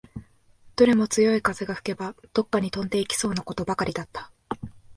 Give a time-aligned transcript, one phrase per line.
[0.77, 4.31] どれも強い風が吹けば、どっかに飛んでいきそうなことばかりだった